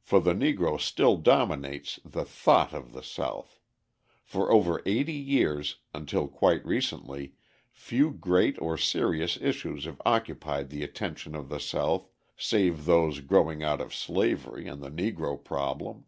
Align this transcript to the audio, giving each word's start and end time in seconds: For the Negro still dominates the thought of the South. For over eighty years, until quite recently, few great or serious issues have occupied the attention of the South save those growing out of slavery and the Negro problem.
For 0.00 0.20
the 0.20 0.34
Negro 0.34 0.80
still 0.80 1.16
dominates 1.16 1.98
the 2.04 2.24
thought 2.24 2.72
of 2.72 2.92
the 2.92 3.02
South. 3.02 3.58
For 4.22 4.52
over 4.52 4.80
eighty 4.86 5.14
years, 5.16 5.78
until 5.92 6.28
quite 6.28 6.64
recently, 6.64 7.34
few 7.72 8.12
great 8.12 8.56
or 8.62 8.78
serious 8.78 9.36
issues 9.40 9.84
have 9.86 10.00
occupied 10.06 10.70
the 10.70 10.84
attention 10.84 11.34
of 11.34 11.48
the 11.48 11.58
South 11.58 12.06
save 12.36 12.84
those 12.84 13.18
growing 13.18 13.64
out 13.64 13.80
of 13.80 13.92
slavery 13.92 14.68
and 14.68 14.80
the 14.80 14.92
Negro 14.92 15.42
problem. 15.42 16.04